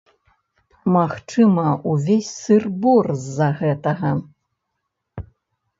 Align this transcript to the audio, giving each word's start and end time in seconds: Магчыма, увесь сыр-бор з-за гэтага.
Магчыма, 0.95 1.65
увесь 1.91 2.31
сыр-бор 2.47 3.05
з-за 3.27 3.49
гэтага. 3.61 4.11